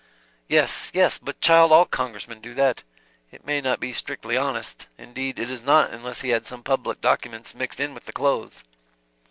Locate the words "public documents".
6.63-7.53